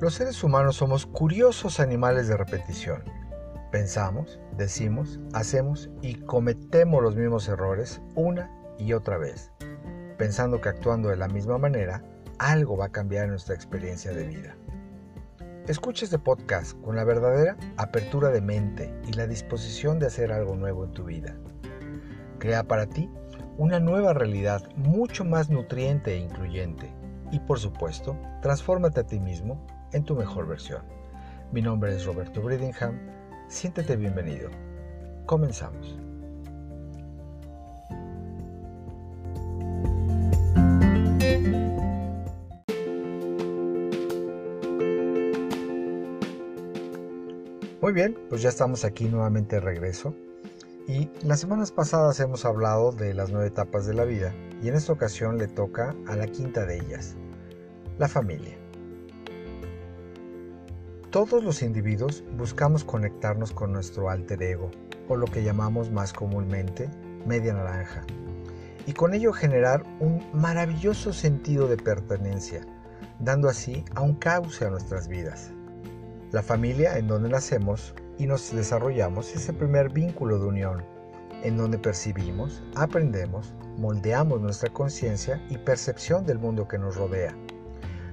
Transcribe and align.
Los 0.00 0.14
seres 0.14 0.44
humanos 0.44 0.76
somos 0.76 1.06
curiosos 1.06 1.80
animales 1.80 2.28
de 2.28 2.36
repetición. 2.36 3.02
Pensamos, 3.72 4.38
decimos, 4.56 5.18
hacemos 5.32 5.90
y 6.02 6.14
cometemos 6.14 7.02
los 7.02 7.16
mismos 7.16 7.48
errores 7.48 8.00
una 8.14 8.48
y 8.78 8.92
otra 8.92 9.18
vez, 9.18 9.50
pensando 10.16 10.60
que 10.60 10.68
actuando 10.68 11.08
de 11.08 11.16
la 11.16 11.26
misma 11.26 11.58
manera, 11.58 12.04
algo 12.38 12.76
va 12.76 12.84
a 12.86 12.92
cambiar 12.92 13.24
en 13.24 13.30
nuestra 13.30 13.56
experiencia 13.56 14.12
de 14.12 14.28
vida. 14.28 14.56
Escucha 15.66 16.04
este 16.04 16.20
podcast 16.20 16.80
con 16.80 16.94
la 16.94 17.02
verdadera 17.02 17.56
apertura 17.76 18.28
de 18.28 18.40
mente 18.40 18.94
y 19.04 19.14
la 19.14 19.26
disposición 19.26 19.98
de 19.98 20.06
hacer 20.06 20.30
algo 20.30 20.54
nuevo 20.54 20.84
en 20.84 20.92
tu 20.92 21.06
vida. 21.06 21.36
Crea 22.38 22.62
para 22.62 22.86
ti 22.86 23.10
una 23.56 23.80
nueva 23.80 24.12
realidad 24.12 24.62
mucho 24.76 25.24
más 25.24 25.50
nutriente 25.50 26.12
e 26.14 26.18
incluyente. 26.18 26.94
Y 27.32 27.40
por 27.40 27.58
supuesto, 27.58 28.16
transfórmate 28.40 29.00
a 29.00 29.06
ti 29.06 29.18
mismo 29.18 29.66
en 29.92 30.04
tu 30.04 30.14
mejor 30.14 30.46
versión. 30.46 30.82
Mi 31.52 31.62
nombre 31.62 31.94
es 31.94 32.04
Roberto 32.04 32.42
Bridingham. 32.42 32.98
Siéntete 33.48 33.96
bienvenido. 33.96 34.50
Comenzamos. 35.26 35.98
Muy 47.80 47.92
bien, 47.92 48.18
pues 48.28 48.42
ya 48.42 48.50
estamos 48.50 48.84
aquí 48.84 49.06
nuevamente 49.08 49.56
de 49.56 49.60
regreso. 49.60 50.14
Y 50.86 51.10
las 51.22 51.40
semanas 51.40 51.70
pasadas 51.70 52.20
hemos 52.20 52.44
hablado 52.44 52.92
de 52.92 53.14
las 53.14 53.30
nueve 53.30 53.48
etapas 53.48 53.86
de 53.86 53.94
la 53.94 54.04
vida 54.04 54.34
y 54.62 54.68
en 54.68 54.74
esta 54.74 54.92
ocasión 54.92 55.38
le 55.38 55.48
toca 55.48 55.94
a 56.06 56.16
la 56.16 56.26
quinta 56.26 56.66
de 56.66 56.76
ellas, 56.76 57.14
la 57.98 58.08
familia. 58.08 58.67
Todos 61.10 61.42
los 61.42 61.62
individuos 61.62 62.22
buscamos 62.36 62.84
conectarnos 62.84 63.52
con 63.52 63.72
nuestro 63.72 64.10
alter 64.10 64.42
ego, 64.42 64.70
o 65.08 65.16
lo 65.16 65.24
que 65.24 65.42
llamamos 65.42 65.90
más 65.90 66.12
comúnmente 66.12 66.90
media 67.24 67.54
naranja, 67.54 68.04
y 68.84 68.92
con 68.92 69.14
ello 69.14 69.32
generar 69.32 69.82
un 70.00 70.22
maravilloso 70.34 71.14
sentido 71.14 71.66
de 71.66 71.78
pertenencia, 71.78 72.60
dando 73.20 73.48
así 73.48 73.86
a 73.94 74.02
un 74.02 74.16
cauce 74.16 74.66
a 74.66 74.70
nuestras 74.70 75.08
vidas. 75.08 75.50
La 76.30 76.42
familia 76.42 76.98
en 76.98 77.08
donde 77.08 77.30
nacemos 77.30 77.94
y 78.18 78.26
nos 78.26 78.54
desarrollamos 78.54 79.34
es 79.34 79.48
el 79.48 79.56
primer 79.56 79.88
vínculo 79.88 80.38
de 80.38 80.44
unión, 80.44 80.84
en 81.42 81.56
donde 81.56 81.78
percibimos, 81.78 82.62
aprendemos, 82.74 83.54
moldeamos 83.78 84.42
nuestra 84.42 84.70
conciencia 84.70 85.42
y 85.48 85.56
percepción 85.56 86.26
del 86.26 86.38
mundo 86.38 86.68
que 86.68 86.76
nos 86.76 86.96
rodea 86.96 87.34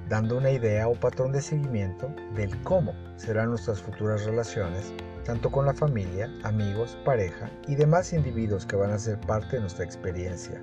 dando 0.10 0.38
una 0.38 0.52
idea 0.52 0.88
o 0.88 0.94
patrón 0.94 1.32
de 1.32 1.42
seguimiento 1.42 2.14
del 2.36 2.62
cómo 2.62 2.94
serán 3.18 3.50
nuestras 3.50 3.82
futuras 3.82 4.26
relaciones, 4.26 4.94
tanto 5.24 5.52
con 5.52 5.66
la 5.66 5.74
familia, 5.74 6.30
amigos, 6.44 6.98
pareja 7.04 7.50
y 7.68 7.76
demás 7.76 8.14
individuos 8.14 8.66
que 8.66 8.76
van 8.76 8.92
a 8.92 9.00
ser 9.00 9.20
parte 9.22 9.56
de 9.56 9.62
nuestra 9.62 9.86
experiencia. 9.86 10.62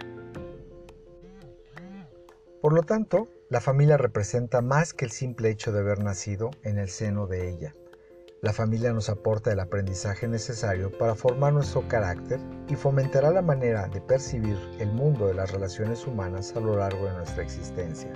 Por 2.61 2.73
lo 2.73 2.83
tanto, 2.83 3.29
la 3.49 3.61
familia 3.61 3.97
representa 3.97 4.63
más 4.63 4.95
que 4.95 5.05
el 5.05 5.11
simple 5.11 5.51
hecho 5.51 5.73
de 5.73 5.81
haber 5.81 5.99
nacido 5.99 6.51
en 6.63 6.79
el 6.79 6.89
seno 6.89 7.27
de 7.27 7.51
ella. 7.51 7.75
La 8.41 8.53
familia 8.53 8.93
nos 8.93 9.09
aporta 9.09 9.53
el 9.53 9.61
aprendizaje 9.61 10.27
necesario 10.29 10.97
para 10.97 11.15
formar 11.15 11.53
nuestro 11.53 11.87
carácter 11.89 12.41
y 12.69 12.77
fomentará 12.77 13.31
la 13.31 13.43
manera 13.43 13.89
de 13.89 14.01
percibir 14.01 14.57
el 14.79 14.93
mundo 14.93 15.27
de 15.27 15.35
las 15.35 15.53
relaciones 15.53 16.07
humanas 16.07 16.55
a 16.57 16.61
lo 16.61 16.77
largo 16.77 17.07
de 17.07 17.15
nuestra 17.15 17.43
existencia 17.43 18.13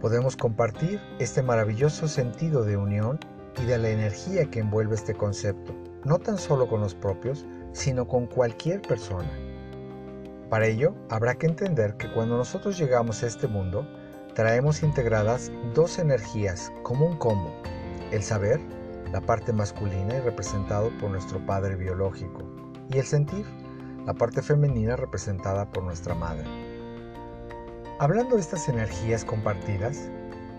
podemos 0.00 0.36
compartir 0.36 1.00
este 1.18 1.42
maravilloso 1.42 2.08
sentido 2.08 2.64
de 2.64 2.76
unión 2.76 3.18
y 3.60 3.64
de 3.64 3.78
la 3.78 3.88
energía 3.88 4.48
que 4.50 4.60
envuelve 4.60 4.94
este 4.94 5.14
concepto, 5.14 5.74
no 6.04 6.18
tan 6.18 6.38
solo 6.38 6.68
con 6.68 6.80
los 6.80 6.94
propios, 6.94 7.44
sino 7.72 8.06
con 8.06 8.26
cualquier 8.26 8.80
persona. 8.82 9.30
Para 10.48 10.66
ello, 10.66 10.94
habrá 11.10 11.34
que 11.34 11.46
entender 11.46 11.96
que 11.96 12.10
cuando 12.12 12.36
nosotros 12.36 12.78
llegamos 12.78 13.22
a 13.22 13.26
este 13.26 13.48
mundo, 13.48 13.86
traemos 14.34 14.82
integradas 14.82 15.50
dos 15.74 15.98
energías 15.98 16.72
como 16.82 17.06
un 17.06 17.16
combo, 17.18 17.52
el 18.12 18.22
saber, 18.22 18.60
la 19.12 19.20
parte 19.20 19.52
masculina 19.52 20.16
y 20.16 20.20
representado 20.20 20.90
por 20.98 21.10
nuestro 21.10 21.44
padre 21.44 21.76
biológico, 21.76 22.42
y 22.90 22.98
el 22.98 23.04
sentir, 23.04 23.44
la 24.06 24.14
parte 24.14 24.40
femenina 24.42 24.96
representada 24.96 25.66
por 25.70 25.82
nuestra 25.82 26.14
madre. 26.14 26.67
Hablando 28.00 28.36
de 28.36 28.42
estas 28.42 28.68
energías 28.68 29.24
compartidas, 29.24 30.08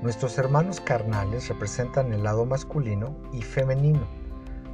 nuestros 0.02 0.38
hermanos 0.38 0.82
carnales 0.82 1.48
representan 1.48 2.12
el 2.12 2.24
lado 2.24 2.46
masculino 2.46 3.16
y 3.32 3.42
femenino, 3.44 4.06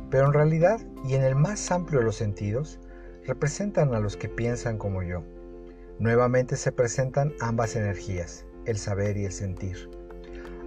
pero 0.09 0.25
en 0.25 0.33
realidad 0.33 0.81
y 1.03 1.13
en 1.13 1.23
el 1.23 1.35
más 1.35 1.69
amplio 1.69 1.99
de 1.99 2.05
los 2.05 2.15
sentidos, 2.15 2.79
representan 3.27 3.93
a 3.93 3.99
los 3.99 4.17
que 4.17 4.29
piensan 4.29 4.79
como 4.79 5.03
yo. 5.03 5.21
Nuevamente 5.99 6.55
se 6.55 6.71
presentan 6.71 7.33
ambas 7.39 7.75
energías, 7.75 8.47
el 8.65 8.79
saber 8.79 9.15
y 9.15 9.25
el 9.25 9.31
sentir. 9.31 9.87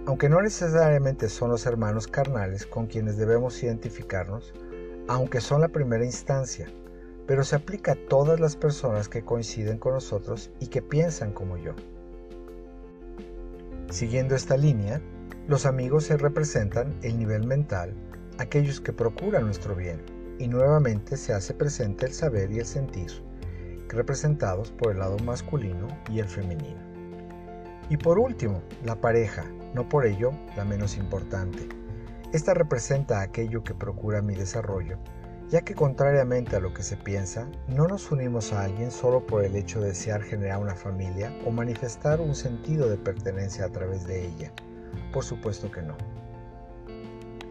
Aunque 0.05 0.29
no 0.29 0.41
necesariamente 0.41 1.27
son 1.27 1.49
los 1.49 1.65
hermanos 1.65 2.07
carnales 2.07 2.65
con 2.65 2.87
quienes 2.87 3.17
debemos 3.17 3.61
identificarnos, 3.61 4.53
aunque 5.09 5.41
son 5.41 5.59
la 5.59 5.67
primera 5.67 6.05
instancia, 6.05 6.71
pero 7.29 7.43
se 7.43 7.55
aplica 7.55 7.91
a 7.91 7.95
todas 7.95 8.39
las 8.39 8.55
personas 8.55 9.07
que 9.07 9.23
coinciden 9.23 9.77
con 9.77 9.93
nosotros 9.93 10.49
y 10.59 10.65
que 10.65 10.81
piensan 10.81 11.31
como 11.31 11.57
yo. 11.57 11.75
Siguiendo 13.91 14.33
esta 14.33 14.57
línea, 14.57 14.99
los 15.47 15.67
amigos 15.67 16.05
se 16.05 16.17
representan 16.17 16.97
el 17.03 17.19
nivel 17.19 17.45
mental, 17.45 17.93
aquellos 18.39 18.81
que 18.81 18.93
procuran 18.93 19.45
nuestro 19.45 19.75
bien, 19.75 20.01
y 20.39 20.47
nuevamente 20.47 21.17
se 21.17 21.31
hace 21.31 21.53
presente 21.53 22.07
el 22.07 22.13
saber 22.13 22.51
y 22.51 22.57
el 22.57 22.65
sentir, 22.65 23.11
representados 23.89 24.71
por 24.71 24.93
el 24.93 24.97
lado 24.97 25.19
masculino 25.19 25.87
y 26.09 26.21
el 26.21 26.27
femenino. 26.27 26.81
Y 27.91 27.97
por 27.97 28.17
último, 28.17 28.63
la 28.83 28.99
pareja, 28.99 29.45
no 29.75 29.87
por 29.87 30.07
ello 30.07 30.31
la 30.57 30.65
menos 30.65 30.97
importante. 30.97 31.69
Esta 32.33 32.55
representa 32.55 33.21
aquello 33.21 33.63
que 33.63 33.75
procura 33.75 34.23
mi 34.23 34.33
desarrollo 34.33 34.97
ya 35.49 35.61
que 35.61 35.73
contrariamente 35.73 36.55
a 36.55 36.59
lo 36.59 36.73
que 36.73 36.83
se 36.83 36.95
piensa, 36.95 37.47
no 37.67 37.87
nos 37.87 38.11
unimos 38.11 38.53
a 38.53 38.63
alguien 38.63 38.91
solo 38.91 39.25
por 39.25 39.43
el 39.43 39.55
hecho 39.55 39.81
de 39.81 39.89
desear 39.89 40.21
generar 40.21 40.59
una 40.59 40.75
familia 40.75 41.33
o 41.45 41.51
manifestar 41.51 42.21
un 42.21 42.35
sentido 42.35 42.87
de 42.87 42.97
pertenencia 42.97 43.65
a 43.65 43.69
través 43.69 44.05
de 44.05 44.27
ella. 44.27 44.53
Por 45.11 45.23
supuesto 45.23 45.71
que 45.71 45.81
no. 45.81 45.97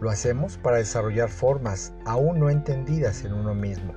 Lo 0.00 0.10
hacemos 0.10 0.58
para 0.58 0.76
desarrollar 0.76 1.28
formas 1.28 1.92
aún 2.04 2.38
no 2.38 2.50
entendidas 2.50 3.24
en 3.24 3.32
uno 3.32 3.52
mismo. 3.52 3.94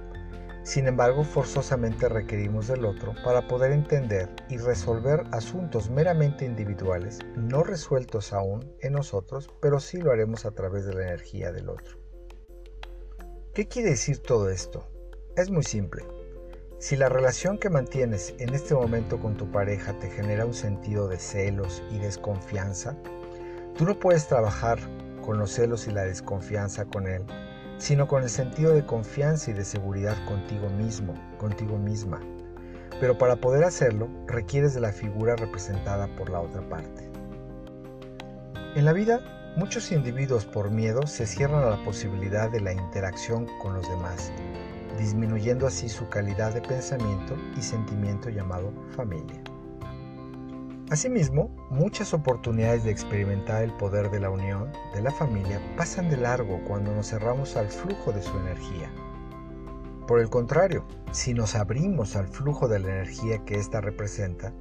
Sin 0.64 0.88
embargo, 0.88 1.24
forzosamente 1.24 2.10
requerimos 2.10 2.68
del 2.68 2.86
otro 2.86 3.14
para 3.24 3.48
poder 3.48 3.72
entender 3.72 4.30
y 4.50 4.58
resolver 4.58 5.24
asuntos 5.32 5.92
meramente 5.92 6.46
individuales, 6.46 7.20
no 7.36 7.64
resueltos 7.64 8.34
aún 8.34 8.72
en 8.80 8.94
nosotros, 8.94 9.50
pero 9.62 9.80
sí 9.80 9.98
lo 9.98 10.12
haremos 10.12 10.46
a 10.46 10.52
través 10.52 10.86
de 10.86 10.94
la 10.94 11.04
energía 11.04 11.52
del 11.52 11.70
otro. 11.70 12.01
¿Qué 13.54 13.68
quiere 13.68 13.90
decir 13.90 14.20
todo 14.20 14.50
esto? 14.50 14.88
Es 15.36 15.50
muy 15.50 15.64
simple. 15.64 16.06
Si 16.80 16.96
la 16.96 17.10
relación 17.10 17.58
que 17.58 17.70
mantienes 17.70 18.34
en 18.40 18.54
este 18.54 18.74
momento 18.74 19.20
con 19.20 19.36
tu 19.36 19.52
pareja 19.52 19.92
te 20.00 20.10
genera 20.10 20.46
un 20.46 20.54
sentido 20.54 21.10
de 21.10 21.18
celos 21.20 21.84
y 21.92 21.98
desconfianza, 21.98 22.96
tú 23.78 23.84
no 23.84 24.00
puedes 24.00 24.26
trabajar 24.30 24.80
con 25.22 25.38
los 25.38 25.52
celos 25.52 25.86
y 25.90 25.92
la 25.92 26.06
desconfianza 26.06 26.86
con 26.86 27.08
él, 27.08 27.26
sino 27.78 28.08
con 28.08 28.24
el 28.24 28.30
sentido 28.30 28.74
de 28.74 28.86
confianza 28.86 29.52
y 29.52 29.54
de 29.54 29.66
seguridad 29.66 30.16
contigo 30.30 30.70
mismo, 30.70 31.14
contigo 31.38 31.78
misma. 31.78 32.22
Pero 33.02 33.18
para 33.18 33.36
poder 33.36 33.66
hacerlo, 33.66 34.08
requieres 34.28 34.74
de 34.74 34.80
la 34.80 34.94
figura 34.94 35.36
representada 35.36 36.08
por 36.16 36.30
la 36.30 36.40
otra 36.40 36.62
parte. 36.70 37.09
En 38.76 38.86
la 38.86 38.94
vida 38.94 39.41
Muchos 39.58 39.92
individuos 39.92 40.46
por 40.46 40.72
miedo 40.72 41.06
se 41.06 41.28
cierran 41.28 41.64
a 41.64 41.72
la 41.72 41.84
posibilidad 41.84 42.50
de 42.50 42.62
la 42.62 42.72
interacción 42.72 43.48
con 43.62 43.74
los 43.74 43.88
demás, 43.90 44.32
disminuyendo 44.98 45.68
así 45.68 45.90
su 45.90 46.08
calidad 46.08 46.53
de 46.53 46.62
pensamiento 46.62 47.36
y 47.58 47.62
sentimiento 47.62 48.30
llamado 48.30 48.72
familia. 48.96 49.44
Asimismo, 50.90 51.53
muchas 51.70 52.14
oportunidades 52.14 52.86
de 52.86 52.92
experimentar 52.92 53.62
el 53.62 53.74
poder 53.74 54.09
de 54.09 54.22
la 54.22 54.30
unión 54.30 54.72
de 54.94 55.02
la 55.02 55.12
familia 55.12 55.62
pasan 55.76 56.09
de 56.09 56.16
largo 56.16 56.62
cuando 56.66 56.96
nos 56.96 57.09
cerramos 57.09 57.58
al 57.58 57.68
flujo 57.68 58.14
de 58.14 58.24
su 58.24 58.38
energía. 58.38 58.90
Por 60.08 60.22
el 60.22 60.30
contrario, 60.30 60.86
si 61.12 61.34
nos 61.34 61.56
abrimos 61.56 62.16
al 62.16 62.30
flujo 62.30 62.70
de 62.70 62.80
la 62.80 62.88
energía 62.88 63.44
que 63.44 63.56
ésta 63.56 63.82
representa, 63.82 64.54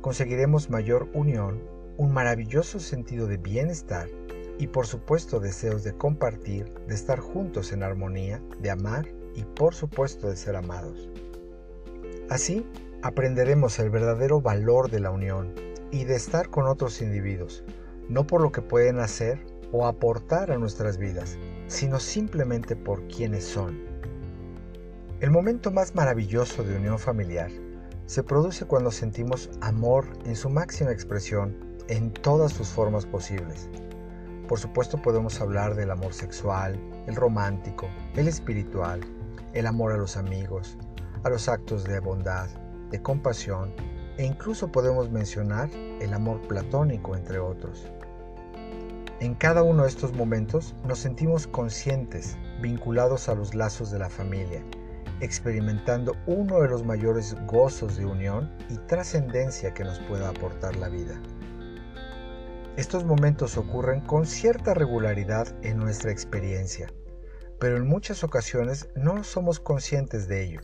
conseguiremos 0.00 0.70
mayor 0.70 1.08
unión, 1.14 1.79
un 2.00 2.14
maravilloso 2.14 2.80
sentido 2.80 3.26
de 3.26 3.36
bienestar 3.36 4.08
y 4.58 4.68
por 4.68 4.86
supuesto 4.86 5.38
deseos 5.38 5.84
de 5.84 5.92
compartir, 5.92 6.72
de 6.88 6.94
estar 6.94 7.20
juntos 7.20 7.74
en 7.74 7.82
armonía, 7.82 8.42
de 8.58 8.70
amar 8.70 9.06
y 9.34 9.44
por 9.44 9.74
supuesto 9.74 10.30
de 10.30 10.36
ser 10.36 10.56
amados. 10.56 11.10
Así 12.30 12.66
aprenderemos 13.02 13.78
el 13.80 13.90
verdadero 13.90 14.40
valor 14.40 14.90
de 14.90 15.00
la 15.00 15.10
unión 15.10 15.54
y 15.90 16.04
de 16.04 16.16
estar 16.16 16.48
con 16.48 16.68
otros 16.68 17.02
individuos, 17.02 17.64
no 18.08 18.26
por 18.26 18.40
lo 18.40 18.50
que 18.50 18.62
pueden 18.62 18.98
hacer 18.98 19.44
o 19.70 19.86
aportar 19.86 20.52
a 20.52 20.56
nuestras 20.56 20.96
vidas, 20.96 21.36
sino 21.66 22.00
simplemente 22.00 22.76
por 22.76 23.06
quienes 23.08 23.44
son. 23.44 23.78
El 25.20 25.30
momento 25.30 25.70
más 25.70 25.94
maravilloso 25.94 26.64
de 26.64 26.76
unión 26.76 26.98
familiar 26.98 27.50
se 28.06 28.22
produce 28.22 28.64
cuando 28.64 28.90
sentimos 28.90 29.50
amor 29.60 30.06
en 30.24 30.34
su 30.34 30.48
máxima 30.48 30.92
expresión 30.92 31.68
en 31.90 32.12
todas 32.12 32.52
sus 32.52 32.68
formas 32.68 33.04
posibles. 33.04 33.68
Por 34.46 34.60
supuesto 34.60 35.02
podemos 35.02 35.40
hablar 35.40 35.74
del 35.74 35.90
amor 35.90 36.14
sexual, 36.14 36.78
el 37.08 37.16
romántico, 37.16 37.88
el 38.14 38.28
espiritual, 38.28 39.00
el 39.54 39.66
amor 39.66 39.92
a 39.92 39.96
los 39.96 40.16
amigos, 40.16 40.78
a 41.24 41.28
los 41.28 41.48
actos 41.48 41.82
de 41.82 41.98
bondad, 41.98 42.48
de 42.90 43.02
compasión 43.02 43.74
e 44.18 44.24
incluso 44.24 44.70
podemos 44.70 45.10
mencionar 45.10 45.68
el 46.00 46.14
amor 46.14 46.40
platónico 46.42 47.16
entre 47.16 47.40
otros. 47.40 47.84
En 49.18 49.34
cada 49.34 49.64
uno 49.64 49.82
de 49.82 49.88
estos 49.88 50.14
momentos 50.14 50.76
nos 50.86 51.00
sentimos 51.00 51.48
conscientes, 51.48 52.38
vinculados 52.62 53.28
a 53.28 53.34
los 53.34 53.52
lazos 53.56 53.90
de 53.90 53.98
la 53.98 54.08
familia, 54.08 54.62
experimentando 55.20 56.14
uno 56.26 56.60
de 56.60 56.68
los 56.68 56.84
mayores 56.84 57.36
gozos 57.46 57.96
de 57.96 58.06
unión 58.06 58.48
y 58.68 58.76
trascendencia 58.86 59.74
que 59.74 59.82
nos 59.82 59.98
pueda 60.00 60.28
aportar 60.28 60.76
la 60.76 60.88
vida. 60.88 61.20
Estos 62.80 63.04
momentos 63.04 63.58
ocurren 63.58 64.00
con 64.00 64.24
cierta 64.24 64.72
regularidad 64.72 65.46
en 65.62 65.76
nuestra 65.76 66.10
experiencia, 66.12 66.90
pero 67.58 67.76
en 67.76 67.86
muchas 67.86 68.24
ocasiones 68.24 68.88
no 68.96 69.22
somos 69.22 69.60
conscientes 69.60 70.28
de 70.28 70.44
ello, 70.44 70.60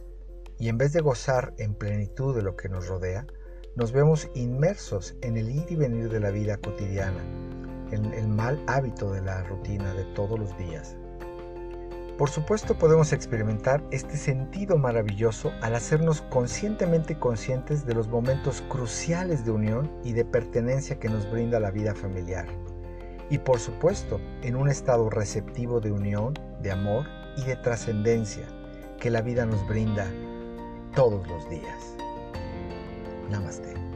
y 0.58 0.70
en 0.70 0.78
vez 0.78 0.94
de 0.94 1.02
gozar 1.02 1.52
en 1.58 1.74
plenitud 1.74 2.34
de 2.34 2.40
lo 2.40 2.56
que 2.56 2.70
nos 2.70 2.88
rodea, 2.88 3.26
nos 3.74 3.92
vemos 3.92 4.30
inmersos 4.34 5.14
en 5.20 5.36
el 5.36 5.50
ir 5.50 5.66
y 5.68 5.76
venir 5.76 6.08
de 6.08 6.20
la 6.20 6.30
vida 6.30 6.56
cotidiana, 6.56 7.22
en 7.90 8.06
el 8.14 8.28
mal 8.28 8.64
hábito 8.66 9.12
de 9.12 9.20
la 9.20 9.42
rutina 9.42 9.92
de 9.92 10.04
todos 10.14 10.38
los 10.38 10.56
días. 10.56 10.96
Por 12.18 12.30
supuesto 12.30 12.78
podemos 12.78 13.12
experimentar 13.12 13.82
este 13.90 14.16
sentido 14.16 14.78
maravilloso 14.78 15.52
al 15.60 15.74
hacernos 15.74 16.22
conscientemente 16.22 17.18
conscientes 17.18 17.84
de 17.84 17.94
los 17.94 18.08
momentos 18.08 18.62
cruciales 18.62 19.44
de 19.44 19.50
unión 19.50 19.92
y 20.02 20.14
de 20.14 20.24
pertenencia 20.24 20.98
que 20.98 21.10
nos 21.10 21.30
brinda 21.30 21.60
la 21.60 21.70
vida 21.70 21.94
familiar. 21.94 22.46
Y 23.28 23.36
por 23.38 23.58
supuesto 23.58 24.18
en 24.42 24.56
un 24.56 24.70
estado 24.70 25.10
receptivo 25.10 25.80
de 25.80 25.92
unión, 25.92 26.32
de 26.62 26.70
amor 26.72 27.04
y 27.36 27.42
de 27.42 27.56
trascendencia 27.56 28.46
que 28.98 29.10
la 29.10 29.20
vida 29.20 29.44
nos 29.44 29.66
brinda 29.68 30.10
todos 30.94 31.26
los 31.28 31.50
días. 31.50 31.96
Namaste. 33.30 33.95